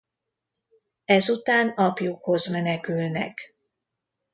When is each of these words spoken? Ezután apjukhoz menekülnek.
Ezután 1.05 1.69
apjukhoz 1.75 2.47
menekülnek. 2.47 3.53